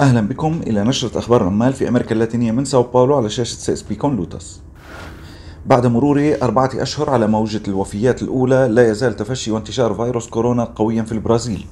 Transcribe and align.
أهلا 0.00 0.20
بكم 0.20 0.60
إلى 0.66 0.84
نشرة 0.84 1.18
أخبار 1.18 1.42
العمال 1.42 1.72
في 1.72 1.88
أمريكا 1.88 2.14
اللاتينية 2.14 2.52
من 2.52 2.64
ساو 2.64 2.82
باولو 2.82 3.16
على 3.16 3.30
شاشة 3.30 3.56
سي 3.56 3.72
إس 3.72 3.82
بي 3.82 3.94
كون 3.94 4.16
لوتس. 4.16 4.60
بعد 5.66 5.86
مرور 5.86 6.36
أربعة 6.42 6.70
أشهر 6.74 7.10
على 7.10 7.26
موجة 7.26 7.62
الوفيات 7.68 8.22
الأولى 8.22 8.68
لا 8.70 8.90
يزال 8.90 9.16
تفشي 9.16 9.50
وانتشار 9.50 9.94
فيروس 9.94 10.28
كورونا 10.28 10.64
قويا 10.64 11.02
في 11.02 11.12
البرازيل. 11.12 11.66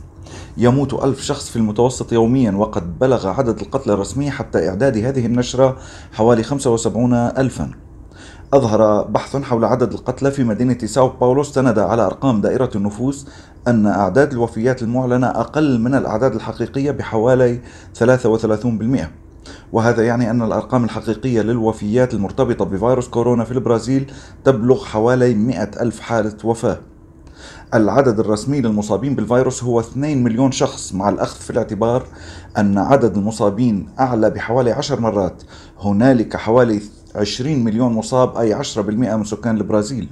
يموت 0.57 1.04
ألف 1.04 1.22
شخص 1.22 1.50
في 1.50 1.57
المتوسط 1.57 2.12
يوميا 2.12 2.53
وقد 2.53 2.98
بلغ 2.98 3.29
عدد 3.29 3.61
القتلى 3.61 3.93
الرسمي 3.93 4.30
حتى 4.30 4.68
إعداد 4.68 4.98
هذه 4.98 5.27
النشرة 5.27 5.77
حوالي 6.12 6.43
75 6.43 7.14
ألفا. 7.14 7.70
أظهر 8.52 9.02
بحث 9.02 9.36
حول 9.36 9.64
عدد 9.64 9.92
القتلى 9.92 10.30
في 10.30 10.44
مدينة 10.44 10.79
ساو 10.79 11.08
باولو 11.08 11.40
استند 11.40 11.79
على 11.79 12.06
أرقام 12.06 12.40
دائرة 12.40 12.70
النفوس 12.75 13.26
أن 13.68 13.86
أعداد 13.86 14.32
الوفيات 14.32 14.82
المعلنة 14.82 15.26
أقل 15.26 15.80
من 15.80 15.94
الأعداد 15.94 16.34
الحقيقية 16.34 16.90
بحوالي 16.90 17.61
33% 17.98 18.04
وهذا 19.72 20.06
يعني 20.06 20.30
أن 20.30 20.42
الأرقام 20.42 20.84
الحقيقية 20.84 21.42
للوفيات 21.42 22.14
المرتبطة 22.14 22.64
بفيروس 22.64 23.08
كورونا 23.08 23.44
في 23.44 23.52
البرازيل 23.52 24.12
تبلغ 24.44 24.84
حوالي 24.84 25.34
100 25.34 25.62
ألف 25.62 26.00
حالة 26.00 26.36
وفاة. 26.44 26.78
العدد 27.75 28.20
الرسمي 28.20 28.61
للمصابين 28.61 29.14
بالفيروس 29.14 29.64
هو 29.64 29.80
2 29.80 30.25
مليون 30.25 30.53
شخص 30.53 30.94
مع 30.94 31.08
الأخذ 31.08 31.40
في 31.40 31.50
الاعتبار 31.50 32.06
أن 32.58 32.78
عدد 32.78 33.16
المصابين 33.16 33.89
أعلى 34.00 34.30
بحوالي 34.30 34.72
10 34.72 35.00
مرات. 35.00 35.42
هنالك 35.80 36.36
حوالي 36.36 36.80
20 37.14 37.64
مليون 37.64 37.92
مصاب 37.92 38.36
أي 38.36 38.55
10% 38.55 39.16
من 39.16 39.25
سكان 39.25 39.56
البرازيل. 39.56 40.09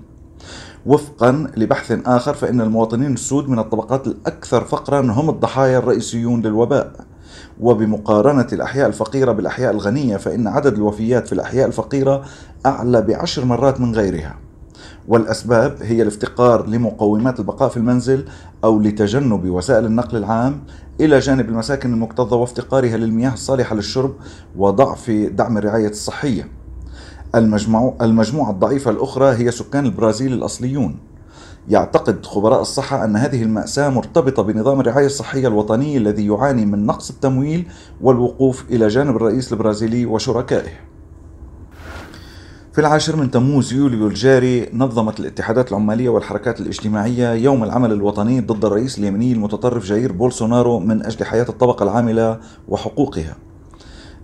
وفقا 0.86 1.50
لبحث 1.56 1.98
آخر 2.06 2.34
فإن 2.34 2.60
المواطنين 2.60 3.12
السود 3.12 3.48
من 3.48 3.58
الطبقات 3.58 4.06
الأكثر 4.06 4.64
فقرا 4.64 5.00
هم 5.00 5.30
الضحايا 5.30 5.78
الرئيسيون 5.78 6.42
للوباء. 6.42 6.92
وبمقارنة 7.60 8.46
الأحياء 8.52 8.88
الفقيرة 8.88 9.32
بالأحياء 9.32 9.70
الغنية 9.70 10.16
فإن 10.16 10.46
عدد 10.48 10.74
الوفيات 10.74 11.26
في 11.26 11.32
الأحياء 11.32 11.66
الفقيرة 11.66 12.24
أعلى 12.66 13.02
بعشر 13.02 13.44
مرات 13.44 13.80
من 13.80 13.94
غيرها. 13.94 14.36
والأسباب 15.08 15.76
هي 15.82 16.02
الافتقار 16.02 16.66
لمقومات 16.66 17.40
البقاء 17.40 17.68
في 17.68 17.76
المنزل 17.76 18.24
أو 18.64 18.80
لتجنب 18.80 19.50
وسائل 19.50 19.84
النقل 19.84 20.16
العام 20.16 20.60
إلى 21.00 21.18
جانب 21.18 21.48
المساكن 21.48 21.92
المكتظة 21.92 22.36
وافتقارها 22.36 22.96
للمياه 22.96 23.32
الصالحة 23.32 23.74
للشرب 23.74 24.14
وضعف 24.56 25.10
دعم 25.10 25.58
الرعاية 25.58 25.88
الصحية. 25.88 26.59
المجموعة, 27.34 27.94
المجموعة 28.02 28.50
الضعيفة 28.50 28.90
الأخرى 28.90 29.26
هي 29.26 29.50
سكان 29.50 29.86
البرازيل 29.86 30.32
الأصليون. 30.32 30.96
يعتقد 31.68 32.26
خبراء 32.26 32.60
الصحة 32.60 33.04
أن 33.04 33.16
هذه 33.16 33.42
المأساة 33.42 33.88
مرتبطة 33.88 34.42
بنظام 34.42 34.80
الرعاية 34.80 35.06
الصحية 35.06 35.48
الوطني 35.48 35.96
الذي 35.96 36.26
يعاني 36.26 36.66
من 36.66 36.86
نقص 36.86 37.10
التمويل 37.10 37.66
والوقوف 38.00 38.64
إلى 38.70 38.88
جانب 38.88 39.16
الرئيس 39.16 39.52
البرازيلي 39.52 40.06
وشركائه. 40.06 40.70
في 42.72 42.80
العاشر 42.80 43.16
من 43.16 43.30
تموز 43.30 43.72
يوليو 43.72 44.06
الجاري 44.06 44.68
نظمت 44.72 45.20
الاتحادات 45.20 45.70
العمالية 45.70 46.08
والحركات 46.08 46.60
الاجتماعية 46.60 47.32
يوم 47.32 47.64
العمل 47.64 47.92
الوطني 47.92 48.40
ضد 48.40 48.64
الرئيس 48.64 48.98
اليمني 48.98 49.32
المتطرف 49.32 49.84
جاير 49.84 50.12
بولسونارو 50.12 50.78
من 50.78 51.06
أجل 51.06 51.24
حياة 51.24 51.46
الطبقة 51.48 51.82
العاملة 51.82 52.40
وحقوقها. 52.68 53.36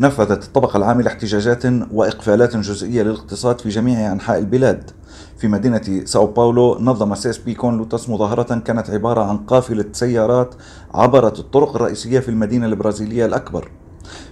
نفذت 0.00 0.44
الطبقة 0.44 0.76
العاملة 0.76 1.08
احتجاجات 1.08 1.64
وإقفالات 1.92 2.56
جزئية 2.56 3.02
للاقتصاد 3.02 3.60
في 3.60 3.68
جميع 3.68 4.12
أنحاء 4.12 4.38
البلاد. 4.38 4.90
في 5.38 5.48
مدينة 5.48 6.04
ساو 6.04 6.26
باولو 6.26 6.78
نظم 6.80 7.14
CSP-Conlutas 7.14 8.08
مظاهرة 8.08 8.58
كانت 8.58 8.90
عبارة 8.90 9.20
عن 9.20 9.36
قافلة 9.36 9.84
سيارات 9.92 10.54
عبرت 10.94 11.38
الطرق 11.38 11.76
الرئيسية 11.76 12.20
في 12.20 12.28
المدينة 12.28 12.66
البرازيلية 12.66 13.26
الأكبر. 13.26 13.70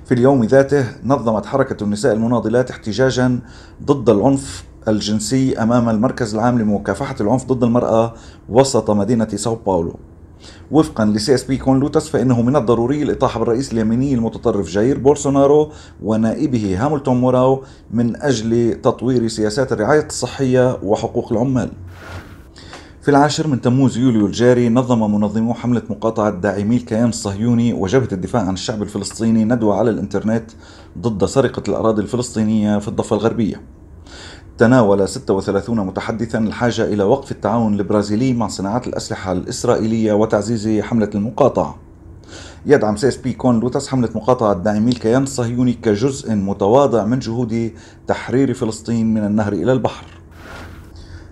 في 0.05 0.15
اليوم 0.15 0.45
ذاته 0.45 0.87
نظمت 1.05 1.47
حركة 1.47 1.85
النساء 1.85 2.13
المناضلات 2.13 2.71
احتجاجا 2.71 3.39
ضد 3.85 4.11
العنف 4.11 4.65
الجنسي 4.89 5.59
أمام 5.59 5.89
المركز 5.89 6.35
العام 6.35 6.59
لمكافحة 6.59 7.17
العنف 7.21 7.45
ضد 7.45 7.65
المرأة 7.65 8.15
وسط 8.49 8.91
مدينة 8.91 9.29
ساو 9.29 9.55
باولو. 9.55 9.99
وفقا 10.71 11.05
ل 11.05 11.35
CSP-Conlutas 11.35 12.09
فإنه 12.09 12.43
من 12.43 12.57
الضروري 12.57 13.03
الاطاحه 13.03 13.41
بالرئيس 13.41 13.73
اليميني 13.73 14.15
المتطرف 14.15 14.69
جاير 14.69 14.99
بولسونارو 14.99 15.73
ونائبه 16.03 16.77
هاملتون 16.85 17.21
موراو 17.21 17.63
من 17.91 18.23
أجل 18.23 18.81
تطوير 18.83 19.29
سياسات 19.29 19.73
الرعاية 19.73 20.07
الصحية 20.07 20.79
وحقوق 20.83 21.33
العمال. 21.33 21.71
في 23.03 23.11
العاشر 23.11 23.47
من 23.47 23.61
تموز 23.61 23.99
يوليو 23.99 24.27
الجاري 24.27 24.69
نظم 24.69 25.15
منظمو 25.15 25.55
حملة 25.55 25.83
مقاطعة 25.91 26.31
داعمي 26.31 26.77
الكيان 26.77 27.09
الصهيوني 27.09 27.73
وجبهة 27.73 28.09
الدفاع 28.13 28.43
عن 28.43 28.55
الشعب 28.55 28.83
الفلسطيني 28.83 29.45
ندوة 29.45 29.79
على 29.79 29.91
الإنترنت 29.91 30.51
ضد 30.99 31.25
سرقة 31.25 31.63
الأراضي 31.69 32.03
الفلسطينية 32.03 32.79
في 32.79 32.89
الضفة 32.89 33.17
الغربية 33.17 33.61
تناول 34.59 35.09
36 35.09 35.87
متحدثا 35.87 36.39
الحاجة 36.39 36.85
إلى 36.85 37.05
وقف 37.05 37.33
التعاون 37.33 37.75
البرازيلي 37.75 38.33
مع 38.33 38.49
صناعات 38.49 38.87
الأسلحة 38.87 39.33
الإسرائيلية 39.33 40.13
وتعزيز 40.13 40.81
حملة 40.83 41.11
المقاطعة. 41.15 41.77
يدعم 42.67 42.97
سي 42.97 43.09
إس 43.09 43.17
بي 43.17 43.33
كون 43.33 43.61
لوتس 43.61 43.89
حملة 43.89 44.09
مقاطعة 44.15 44.55
داعمي 44.55 44.91
الكيان 44.91 45.23
الصهيوني 45.23 45.73
كجزء 45.73 46.35
متواضع 46.35 47.05
من 47.05 47.19
جهود 47.19 47.73
تحرير 48.07 48.55
فلسطين 48.55 49.15
من 49.15 49.25
النهر 49.25 49.53
إلى 49.53 49.73
البحر. 49.73 50.05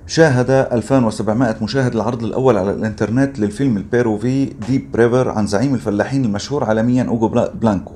شاهد 0.07 0.51
2700 0.51 1.57
مشاهد 1.63 1.95
العرض 1.95 2.25
الأول 2.25 2.59
على 2.59 2.71
الإنترنت 2.71 3.39
للفيلم 3.39 3.77
البيروفي 3.77 4.45
Deep 4.45 4.93
River 4.93 5.29
عن 5.29 5.47
زعيم 5.47 5.75
الفلاحين 5.75 6.25
المشهور 6.25 6.65
عالميا 6.65 7.05
أوغو 7.05 7.29
بلانكو. 7.55 7.93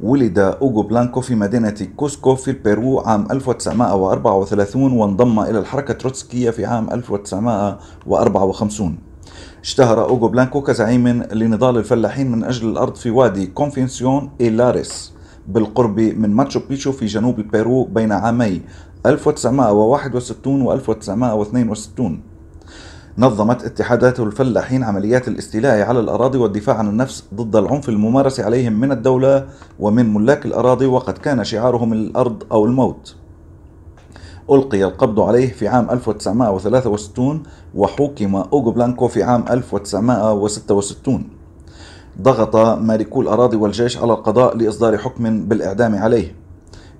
ولد 0.00 0.38
أوغو 0.38 0.82
بلانكو 0.82 1.20
في 1.20 1.34
مدينة 1.34 1.74
كوسكو 1.96 2.34
في 2.34 2.50
البيرو 2.50 3.00
عام 3.00 3.26
1934 3.30 4.92
وانضم 4.92 5.40
إلى 5.40 5.58
الحركة 5.58 5.94
التروتسكية 5.94 6.50
في 6.50 6.66
عام 6.66 6.90
1954 6.90 8.98
اشتهر 9.62 10.04
أوغو 10.04 10.28
بلانكو 10.28 10.60
كزعيم 10.60 11.08
لنضال 11.32 11.76
الفلاحين 11.76 12.32
من 12.32 12.44
أجل 12.44 12.68
الأرض 12.68 12.94
في 12.94 13.10
وادي 13.10 13.46
كونفنسيون 13.46 14.30
إيلاريس 14.40 15.12
بالقرب 15.48 16.00
من 16.00 16.30
ماتشو 16.30 16.60
بيتشو 16.68 16.92
في 16.92 17.06
جنوب 17.06 17.38
البيرو 17.38 17.84
بين 17.84 18.12
عامي 18.12 18.62
1961 19.06 20.62
و 20.62 20.72
1962 20.72 22.20
نظمت 23.18 23.64
اتحادات 23.64 24.20
الفلاحين 24.20 24.84
عمليات 24.84 25.28
الاستيلاء 25.28 25.80
على 25.88 26.00
الأراضي 26.00 26.38
والدفاع 26.38 26.76
عن 26.76 26.88
النفس 26.88 27.24
ضد 27.34 27.56
العنف 27.56 27.88
الممارس 27.88 28.40
عليهم 28.40 28.72
من 28.72 28.92
الدولة 28.92 29.46
ومن 29.80 30.14
ملاك 30.14 30.46
الأراضي 30.46 30.86
وقد 30.86 31.18
كان 31.18 31.44
شعارهم 31.44 31.92
الأرض 31.92 32.42
أو 32.52 32.64
الموت. 32.64 33.16
ألقي 34.50 34.84
القبض 34.84 35.20
عليه 35.20 35.52
في 35.52 35.68
عام 35.68 35.90
1963 35.90 37.42
وحوكم 37.74 38.36
أوغو 38.36 38.70
بلانكو 38.70 39.08
في 39.08 39.22
عام 39.22 39.44
1966 39.50 41.28
ضغط 42.22 42.56
مالكو 42.56 43.20
الأراضي 43.20 43.56
والجيش 43.56 43.98
على 43.98 44.12
القضاء 44.12 44.56
لإصدار 44.56 44.98
حكم 44.98 45.48
بالإعدام 45.48 45.94
عليه. 45.94 46.45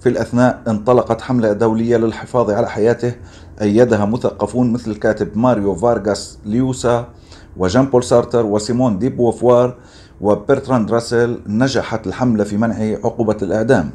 في 0.00 0.08
الأثناء 0.08 0.62
انطلقت 0.68 1.20
حملة 1.20 1.52
دولية 1.52 1.96
للحفاظ 1.96 2.50
على 2.50 2.68
حياته 2.70 3.14
أيدها 3.62 4.04
مثقفون 4.04 4.72
مثل 4.72 4.90
الكاتب 4.90 5.38
ماريو 5.38 5.74
فارغاس 5.74 6.38
ليوسا 6.44 7.08
وجان 7.56 7.86
بول 7.86 8.04
سارتر 8.04 8.46
وسيمون 8.46 8.98
دي 8.98 9.08
بوفوار 9.08 9.76
وبرتراند 10.20 10.90
راسل 10.90 11.40
نجحت 11.46 12.06
الحملة 12.06 12.44
في 12.44 12.56
منع 12.56 12.76
عقوبة 13.04 13.36
الإعدام. 13.42 13.90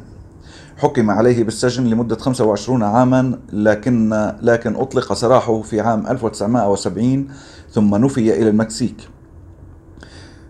حكم 0.76 1.10
عليه 1.10 1.44
بالسجن 1.44 1.84
لمدة 1.84 2.16
25 2.16 2.82
عاما 2.82 3.38
لكن 3.52 4.30
لكن 4.42 4.76
أطلق 4.76 5.12
سراحه 5.12 5.62
في 5.62 5.80
عام 5.80 6.06
1970 6.06 7.28
ثم 7.70 7.94
نفي 7.96 8.40
إلى 8.40 8.48
المكسيك. 8.48 8.96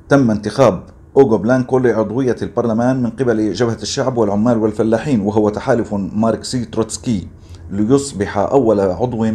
تم 0.08 0.30
انتخاب 0.30 0.82
أوغو 1.16 1.38
بلانكو 1.38 1.78
لعضوية 1.78 2.36
البرلمان 2.42 3.02
من 3.02 3.10
قبل 3.10 3.52
جبهة 3.52 3.78
الشعب 3.82 4.18
والعمال 4.18 4.58
والفلاحين 4.58 5.20
وهو 5.20 5.48
تحالف 5.48 5.94
ماركسي 5.94 6.64
تروتسكي 6.64 7.28
ليصبح 7.70 8.38
أول 8.38 8.80
عضو 8.80 9.26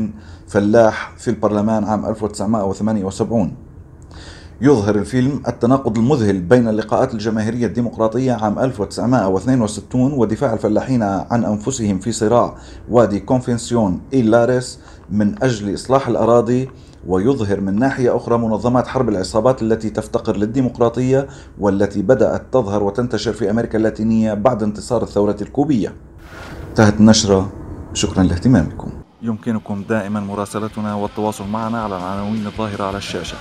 فلاح 0.47 1.13
في 1.17 1.27
البرلمان 1.27 1.83
عام 1.83 2.05
1978 2.05 3.53
يظهر 4.61 4.95
الفيلم 4.95 5.41
التناقض 5.47 5.97
المذهل 5.97 6.41
بين 6.41 6.67
اللقاءات 6.67 7.13
الجماهيرية 7.13 7.65
الديمقراطية 7.65 8.33
عام 8.33 8.59
1962 8.59 10.13
ودفاع 10.13 10.53
الفلاحين 10.53 11.03
عن 11.03 11.45
أنفسهم 11.45 11.99
في 11.99 12.11
صراع 12.11 12.55
وادي 12.89 13.19
كونفنسيون 13.19 14.01
إيلاريس 14.13 14.79
من 15.11 15.43
أجل 15.43 15.73
إصلاح 15.73 16.07
الأراضي 16.07 16.69
ويظهر 17.07 17.61
من 17.61 17.79
ناحية 17.79 18.15
أخرى 18.15 18.37
منظمات 18.37 18.87
حرب 18.87 19.09
العصابات 19.09 19.61
التي 19.61 19.89
تفتقر 19.89 20.37
للديمقراطية 20.37 21.27
والتي 21.59 22.01
بدأت 22.01 22.43
تظهر 22.51 22.83
وتنتشر 22.83 23.33
في 23.33 23.49
أمريكا 23.49 23.77
اللاتينية 23.77 24.33
بعد 24.33 24.63
انتصار 24.63 25.03
الثورة 25.03 25.37
الكوبية. 25.41 25.93
انتهت 26.69 26.99
النشرة. 26.99 27.51
شكرا 27.93 28.23
لاهتمامكم. 28.23 28.89
يمكنكم 29.21 29.83
دائما 29.89 30.19
مراسلتنا 30.19 30.95
والتواصل 30.95 31.47
معنا 31.47 31.83
على 31.83 31.97
العناوين 31.97 32.45
الظاهرة 32.47 32.83
على 32.83 32.97
الشاشة. 32.97 33.37